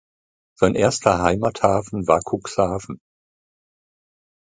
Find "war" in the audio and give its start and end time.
2.07-2.21